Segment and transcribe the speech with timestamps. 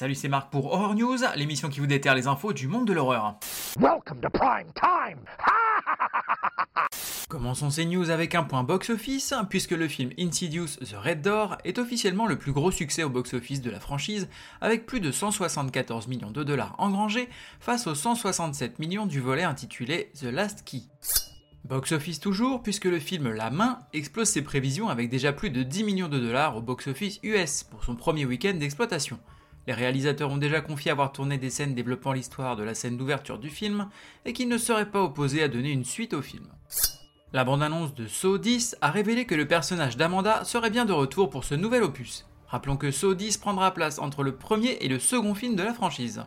[0.00, 2.94] Salut, c'est Marc pour Horror News, l'émission qui vous déterre les infos du monde de
[2.94, 3.34] l'horreur.
[3.78, 5.18] Welcome to prime time.
[7.28, 11.78] Commençons ces news avec un point box-office, puisque le film Insidious The Red Door est
[11.78, 14.30] officiellement le plus gros succès au box-office de la franchise,
[14.62, 17.28] avec plus de 174 millions de dollars engrangés
[17.60, 20.80] face aux 167 millions du volet intitulé The Last Key.
[21.64, 25.84] Box-office toujours, puisque le film La Main explose ses prévisions avec déjà plus de 10
[25.84, 29.18] millions de dollars au box-office US pour son premier week-end d'exploitation.
[29.66, 33.38] Les réalisateurs ont déjà confié avoir tourné des scènes développant l'histoire de la scène d'ouverture
[33.38, 33.88] du film
[34.24, 36.46] et qu'ils ne seraient pas opposés à donner une suite au film.
[37.32, 41.30] La bande-annonce de Saw 10 a révélé que le personnage d'Amanda serait bien de retour
[41.30, 42.26] pour ce nouvel opus.
[42.48, 45.72] Rappelons que Saw 10 prendra place entre le premier et le second film de la
[45.72, 46.24] franchise.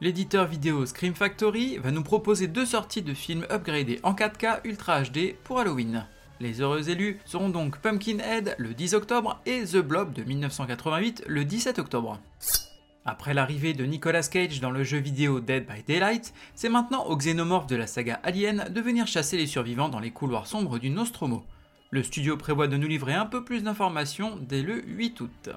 [0.00, 5.02] L'éditeur vidéo Scream Factory va nous proposer deux sorties de films upgradés en 4K Ultra
[5.02, 6.06] HD pour Halloween.
[6.40, 11.44] Les heureux élus seront donc Pumpkinhead le 10 octobre et The Blob de 1988 le
[11.44, 12.20] 17 octobre.
[13.04, 17.16] Après l'arrivée de Nicolas Cage dans le jeu vidéo Dead by Daylight, c'est maintenant aux
[17.16, 20.90] xénomorphes de la saga Alien de venir chasser les survivants dans les couloirs sombres du
[20.90, 21.42] Nostromo.
[21.90, 25.50] Le studio prévoit de nous livrer un peu plus d'informations dès le 8 août.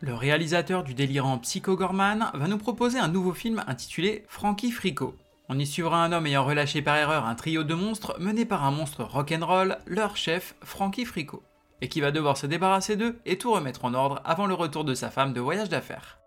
[0.00, 5.16] Le réalisateur du délirant Psycho Gorman va nous proposer un nouveau film intitulé Frankie Frico.
[5.54, 8.64] On y suivra un homme ayant relâché par erreur un trio de monstres mené par
[8.64, 11.42] un monstre rock'n'roll, leur chef, Frankie Frico,
[11.82, 14.86] et qui va devoir se débarrasser d'eux et tout remettre en ordre avant le retour
[14.86, 16.18] de sa femme de voyage d'affaires.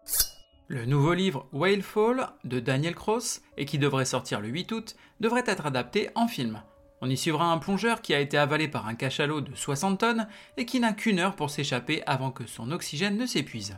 [0.68, 4.96] Le nouveau livre Whale Fall de Daniel Cross, et qui devrait sortir le 8 août,
[5.19, 6.62] devrait être adapté en film.
[7.02, 10.28] On y suivra un plongeur qui a été avalé par un cachalot de 60 tonnes
[10.58, 13.75] et qui n'a qu'une heure pour s'échapper avant que son oxygène ne s'épuise.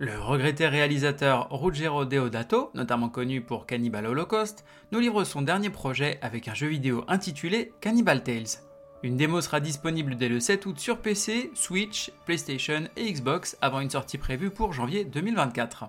[0.00, 6.20] Le regretté réalisateur Ruggero Deodato, notamment connu pour Cannibal Holocaust, nous livre son dernier projet
[6.22, 8.62] avec un jeu vidéo intitulé Cannibal Tales.
[9.02, 13.80] Une démo sera disponible dès le 7 août sur PC, Switch, PlayStation et Xbox avant
[13.80, 15.86] une sortie prévue pour janvier 2024.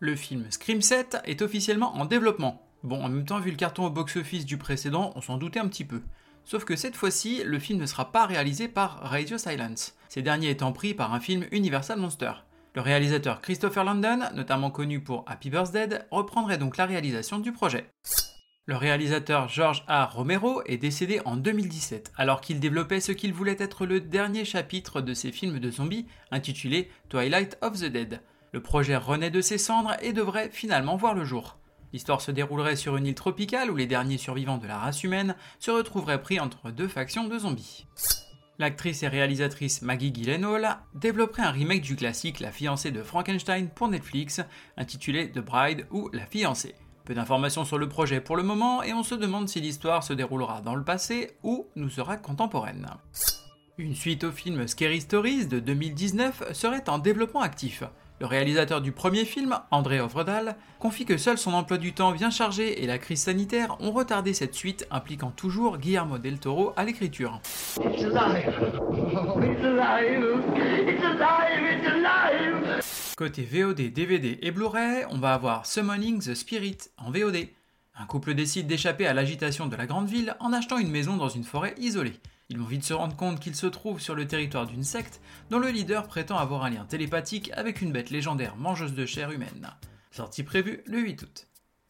[0.00, 2.66] Le film Scream 7 est officiellement en développement.
[2.82, 5.68] Bon, en même temps, vu le carton au box-office du précédent, on s'en doutait un
[5.68, 6.02] petit peu.
[6.44, 10.50] Sauf que cette fois-ci, le film ne sera pas réalisé par Radio Silence, ces derniers
[10.50, 12.32] étant pris par un film Universal Monster.
[12.72, 17.90] Le réalisateur Christopher London, notamment connu pour Happy Birthday, reprendrait donc la réalisation du projet.
[18.66, 20.06] Le réalisateur George A.
[20.06, 25.00] Romero est décédé en 2017, alors qu'il développait ce qu'il voulait être le dernier chapitre
[25.00, 28.20] de ses films de zombies, intitulé Twilight of the Dead.
[28.52, 31.58] Le projet renaît de ses cendres et devrait finalement voir le jour.
[31.92, 35.34] L'histoire se déroulerait sur une île tropicale où les derniers survivants de la race humaine
[35.58, 37.86] se retrouveraient pris entre deux factions de zombies
[38.60, 43.88] l'actrice et réalisatrice Maggie Gyllenhaal développerait un remake du classique La fiancée de Frankenstein pour
[43.88, 44.42] Netflix,
[44.76, 46.74] intitulé The Bride ou La fiancée.
[47.06, 50.12] Peu d'informations sur le projet pour le moment et on se demande si l'histoire se
[50.12, 52.86] déroulera dans le passé ou nous sera contemporaine.
[53.78, 57.82] Une suite au film Scary Stories de 2019 serait en développement actif.
[58.20, 62.28] Le réalisateur du premier film, André Ovredal, confie que seul son emploi du temps bien
[62.28, 66.84] chargé et la crise sanitaire ont retardé cette suite impliquant toujours Guillermo del Toro à
[66.84, 67.40] l'écriture.
[73.16, 77.48] Côté VOD, DVD et Blu-ray, on va avoir Summoning the Spirit en VOD.
[77.98, 81.30] Un couple décide d'échapper à l'agitation de la grande ville en achetant une maison dans
[81.30, 82.20] une forêt isolée.
[82.50, 85.60] Ils vont vite se rendre compte qu'ils se trouvent sur le territoire d'une secte dont
[85.60, 89.70] le leader prétend avoir un lien télépathique avec une bête légendaire mangeuse de chair humaine.
[90.10, 91.46] Sortie prévue le 8 août.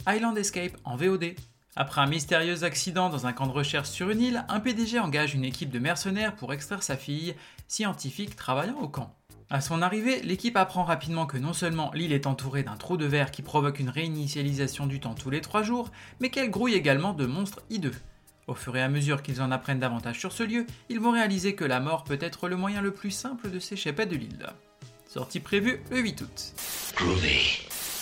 [0.06, 1.34] Island Escape en VOD.
[1.76, 5.34] Après un mystérieux accident dans un camp de recherche sur une île, un PDG engage
[5.34, 7.34] une équipe de mercenaires pour extraire sa fille,
[7.66, 9.16] scientifique travaillant au camp.
[9.48, 13.06] À son arrivée, l'équipe apprend rapidement que non seulement l'île est entourée d'un trou de
[13.06, 15.90] verre qui provoque une réinitialisation du temps tous les 3 jours,
[16.20, 17.94] mais qu'elle grouille également de monstres hideux.
[18.50, 21.54] Au fur et à mesure qu'ils en apprennent davantage sur ce lieu, ils vont réaliser
[21.54, 24.44] que la mort peut être le moyen le plus simple de s'échapper de l'île.
[25.06, 26.52] Sortie prévue le 8 août.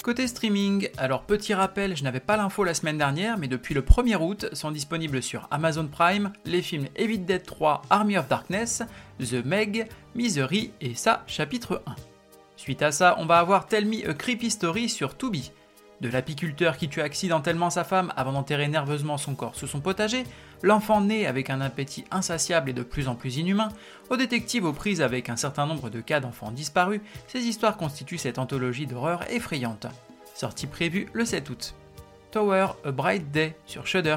[0.02, 3.82] Côté streaming, alors petit rappel, je n'avais pas l'info la semaine dernière, mais depuis le
[3.82, 8.82] 1er août sont disponibles sur Amazon Prime les films Evil Dead 3 Army of Darkness,
[9.20, 11.94] The Meg, Misery et ça, chapitre 1.
[12.56, 15.52] Suite à ça, on va avoir Tell Me a Creepy Story sur Tubi,
[16.00, 20.24] de l'apiculteur qui tue accidentellement sa femme avant d'enterrer nerveusement son corps sous son potager,
[20.62, 23.68] l'enfant né avec un appétit insatiable et de plus en plus inhumain,
[24.10, 28.18] au détective aux prises avec un certain nombre de cas d'enfants disparus, ces histoires constituent
[28.18, 29.86] cette anthologie d'horreur effrayante.
[30.34, 31.74] Sortie prévue le 7 août.
[32.30, 34.16] Tower A Bright Day sur Shudder.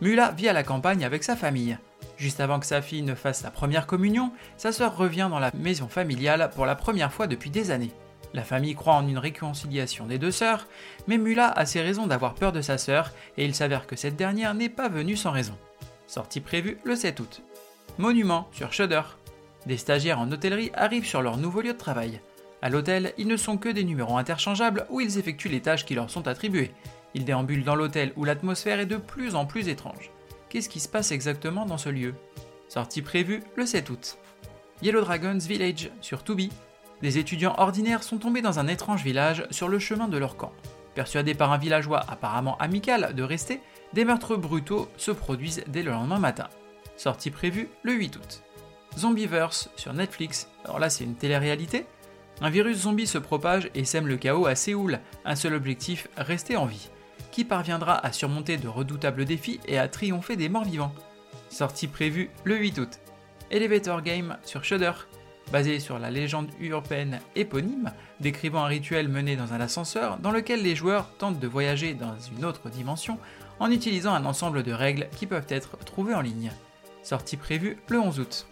[0.00, 1.76] Mula vit à la campagne avec sa famille.
[2.16, 5.50] Juste avant que sa fille ne fasse sa première communion, sa sœur revient dans la
[5.54, 7.92] maison familiale pour la première fois depuis des années.
[8.32, 10.66] La famille croit en une réconciliation des deux sœurs,
[11.08, 14.16] mais Mula a ses raisons d'avoir peur de sa sœur et il s'avère que cette
[14.16, 15.56] dernière n'est pas venue sans raison.
[16.06, 17.42] Sortie prévue le 7 août.
[17.98, 19.02] Monument sur Shudder.
[19.66, 22.20] Des stagiaires en hôtellerie arrivent sur leur nouveau lieu de travail.
[22.62, 25.94] À l'hôtel, ils ne sont que des numéros interchangeables où ils effectuent les tâches qui
[25.94, 26.72] leur sont attribuées.
[27.14, 30.10] Ils déambulent dans l'hôtel où l'atmosphère est de plus en plus étrange.
[30.48, 32.14] Qu'est-ce qui se passe exactement dans ce lieu?
[32.68, 34.18] Sortie prévue le 7 août.
[34.82, 36.50] Yellow Dragons Village sur Tubi.
[37.02, 40.52] Des étudiants ordinaires sont tombés dans un étrange village sur le chemin de leur camp.
[40.94, 43.60] Persuadés par un villageois apparemment amical de rester,
[43.92, 46.48] des meurtres brutaux se produisent dès le lendemain matin.
[46.96, 48.42] Sortie prévue le 8 août.
[48.98, 50.48] Zombieverse sur Netflix.
[50.64, 51.86] Alors là, c'est une télé-réalité.
[52.42, 55.00] Un virus zombie se propage et sème le chaos à Séoul.
[55.24, 56.90] Un seul objectif, rester en vie.
[57.30, 60.94] Qui parviendra à surmonter de redoutables défis et à triompher des morts vivants?
[61.48, 62.98] Sortie prévue le 8 août.
[63.50, 64.92] Elevator Game sur Shudder.
[65.52, 70.62] Basé sur la légende urbaine éponyme, décrivant un rituel mené dans un ascenseur dans lequel
[70.62, 73.18] les joueurs tentent de voyager dans une autre dimension
[73.58, 76.52] en utilisant un ensemble de règles qui peuvent être trouvées en ligne.
[77.02, 78.46] Sortie prévue le 11 août.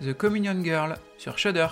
[0.00, 1.68] The Communion Girl sur Shudder.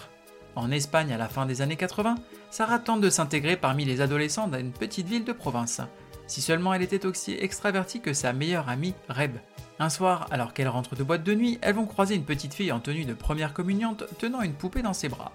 [0.55, 2.17] En Espagne à la fin des années 80,
[2.51, 5.81] Sarah tente de s'intégrer parmi les adolescents d'une petite ville de province.
[6.27, 9.39] Si seulement elle était aussi extravertie que sa meilleure amie Reb.
[9.81, 12.73] Un soir, alors qu'elles rentrent de boîte de nuit, elles vont croiser une petite fille
[12.73, 15.33] en tenue de première communiante tenant une poupée dans ses bras.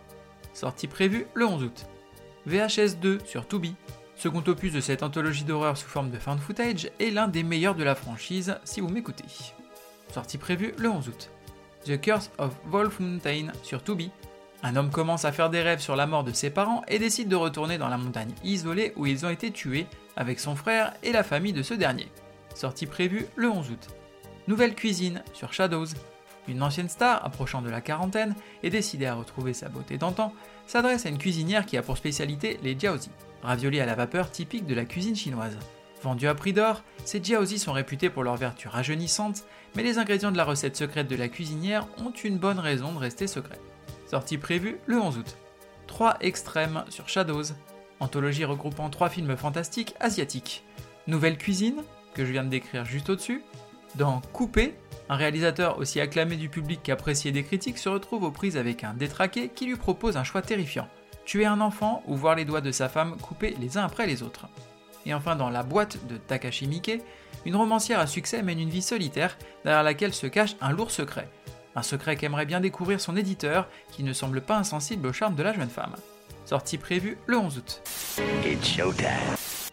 [0.54, 1.86] Sortie prévue le 11 août.
[2.46, 3.76] VHS 2 sur Tubi.
[4.16, 7.76] Second opus de cette anthologie d'horreur sous forme de found footage est l'un des meilleurs
[7.76, 9.26] de la franchise si vous m'écoutez.
[10.14, 11.30] Sortie prévue le 11 août.
[11.86, 14.12] The Curse of Wolf Mountain sur Tubi.
[14.62, 17.30] Un homme commence à faire des rêves sur la mort de ses parents et décide
[17.30, 21.12] de retourner dans la montagne isolée où ils ont été tués avec son frère et
[21.12, 22.08] la famille de ce dernier.
[22.56, 23.88] Sortie prévue le 11 août.
[24.50, 25.86] Nouvelle cuisine sur Shadows.
[26.50, 30.34] Une ancienne star, approchant de la quarantaine et décidée à retrouver sa beauté d'antan,
[30.68, 33.10] s'adresse à une cuisinière qui a pour spécialité les jiaozi,
[33.42, 35.58] raviolis à la vapeur typiques de la cuisine chinoise.
[36.02, 39.46] Vendus à prix d'or, ces jiaozi sont réputés pour leur vertu rajeunissante,
[39.78, 43.00] mais les ingrédients de la recette secrète de la cuisinière ont une bonne raison de
[43.00, 43.62] rester secrets.
[44.08, 45.38] Sortie prévue le 11 août.
[45.88, 47.54] 3 extrêmes sur Shadows,
[48.02, 50.66] anthologie regroupant 3 films fantastiques asiatiques.
[51.08, 51.82] Nouvelle cuisine,
[52.14, 53.42] que je viens de décrire juste au-dessus,
[53.96, 54.76] dans Coupé,
[55.10, 58.94] un réalisateur aussi acclamé du public qu'apprécié des critiques se retrouve aux prises avec un
[58.94, 60.88] détraqué qui lui propose un choix terrifiant
[61.26, 64.24] tuer un enfant ou voir les doigts de sa femme coupés les uns après les
[64.24, 64.48] autres.
[65.06, 67.02] Et enfin, dans La boîte de Takashi Miike,
[67.46, 71.30] une romancière à succès mène une vie solitaire derrière laquelle se cache un lourd secret.
[71.76, 75.44] Un secret qu'aimerait bien découvrir son éditeur, qui ne semble pas insensible au charme de
[75.44, 75.96] la jeune femme.
[76.46, 77.82] Sortie prévue le 11 août.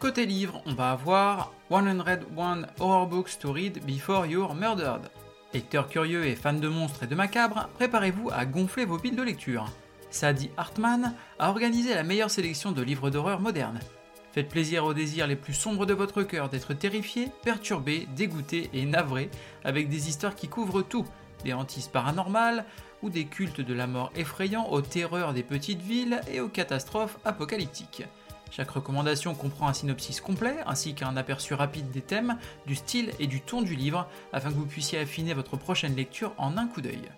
[0.00, 5.11] Côté livre, on va avoir 101 Horror Books to Read Before You're Murdered.
[5.52, 9.23] Lecteurs curieux et fans de monstres et de macabres, préparez-vous à gonfler vos piles de
[9.23, 9.67] lecture.
[10.11, 13.79] Sadie Hartman a organisé la meilleure sélection de livres d'horreur modernes.
[14.32, 18.87] Faites plaisir aux désirs les plus sombres de votre cœur d'être terrifié, perturbé, dégoûté et
[18.87, 19.31] navré
[19.64, 21.05] avec des histoires qui couvrent tout,
[21.44, 22.64] des hantises paranormales
[23.02, 27.19] ou des cultes de la mort effrayants aux terreurs des petites villes et aux catastrophes
[27.26, 28.04] apocalyptiques.
[28.50, 33.26] Chaque recommandation comprend un synopsis complet ainsi qu'un aperçu rapide des thèmes, du style et
[33.26, 36.80] du ton du livre afin que vous puissiez affiner votre prochaine lecture en un coup
[36.80, 37.09] d'œil.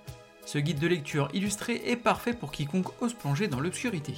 [0.44, 4.14] Ce guide de lecture illustré est parfait pour quiconque ose plonger dans l'obscurité.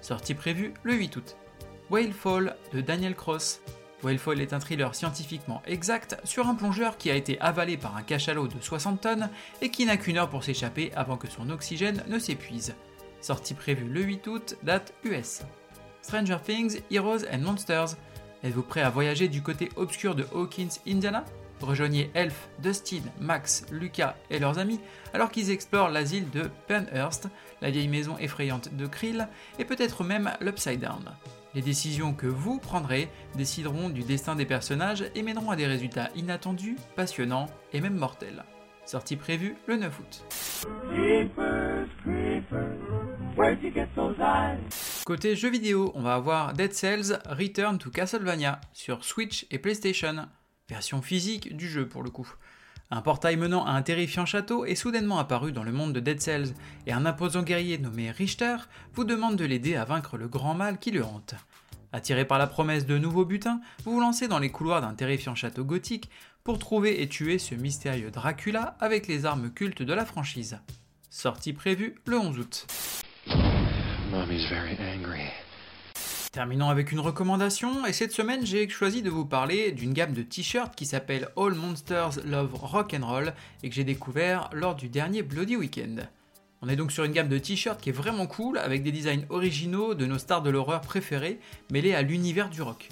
[0.00, 1.36] Sortie prévue le 8 août.
[1.90, 3.60] Whalefall de Daniel Cross.
[4.02, 8.02] Whalefall est un thriller scientifiquement exact sur un plongeur qui a été avalé par un
[8.02, 9.30] cachalot de 60 tonnes
[9.60, 12.74] et qui n'a qu'une heure pour s'échapper avant que son oxygène ne s'épuise.
[13.20, 15.42] Sortie prévue le 8 août, date US.
[16.04, 17.96] Stranger Things, Heroes and Monsters.
[18.42, 21.24] Êtes-vous prêt à voyager du côté obscur de Hawkins, Indiana?
[21.62, 24.80] Rejoignez Elf, Dustin, Max, Lucas et leurs amis
[25.14, 27.28] alors qu'ils explorent l'asile de Penhurst,
[27.62, 31.04] la vieille maison effrayante de Krill et peut-être même l'Upside Down.
[31.54, 36.10] Les décisions que vous prendrez décideront du destin des personnages et mèneront à des résultats
[36.14, 38.44] inattendus, passionnants et même mortels.
[38.84, 40.24] Sortie prévue le 9 août.
[45.04, 50.26] Côté jeux vidéo, on va avoir Dead Cells Return to Castlevania sur Switch et PlayStation,
[50.66, 52.26] version physique du jeu pour le coup.
[52.90, 56.22] Un portail menant à un terrifiant château est soudainement apparu dans le monde de Dead
[56.22, 56.54] Cells,
[56.86, 58.56] et un imposant guerrier nommé Richter
[58.94, 61.34] vous demande de l'aider à vaincre le grand mal qui le hante.
[61.92, 65.34] Attiré par la promesse de nouveaux butins, vous vous lancez dans les couloirs d'un terrifiant
[65.34, 66.08] château gothique
[66.44, 70.60] pour trouver et tuer ce mystérieux Dracula avec les armes cultes de la franchise.
[71.10, 73.03] Sortie prévue le 11 août.
[76.30, 80.22] Terminons avec une recommandation, et cette semaine j'ai choisi de vous parler d'une gamme de
[80.22, 84.88] t-shirts qui s'appelle All Monsters Love Rock and Roll et que j'ai découvert lors du
[84.88, 86.08] dernier Bloody Weekend.
[86.62, 89.26] On est donc sur une gamme de t-shirts qui est vraiment cool avec des designs
[89.30, 91.40] originaux de nos stars de l'horreur préférées
[91.72, 92.88] mêlés à l'univers du rock.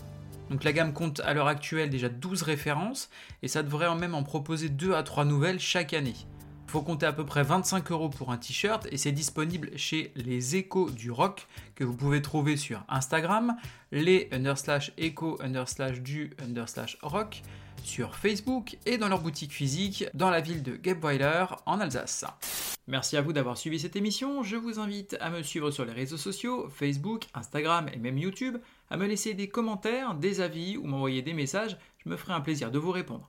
[0.51, 3.11] Donc la gamme compte à l'heure actuelle déjà 12 références
[3.43, 6.15] et ça devrait même en proposer 2 à 3 nouvelles chaque année
[6.73, 10.57] Faut compter à peu près 25 euros pour un t-shirt et c'est disponible chez les
[10.57, 13.59] échos du rock que vous pouvez trouver sur Instagram,
[13.91, 14.91] les underslash
[16.01, 16.31] du
[17.03, 17.43] rock
[17.85, 22.25] sur Facebook et dans leur boutique physique dans la ville de Gebweiler en Alsace.
[22.87, 24.43] Merci à vous d'avoir suivi cette émission.
[24.43, 28.57] Je vous invite à me suivre sur les réseaux sociaux, Facebook, Instagram et même YouTube,
[28.89, 31.77] à me laisser des commentaires, des avis ou m'envoyer des messages.
[32.03, 33.29] Je me ferai un plaisir de vous répondre.